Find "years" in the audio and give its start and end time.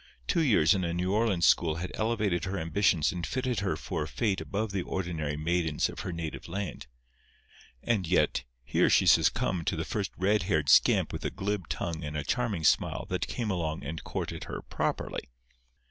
0.41-0.73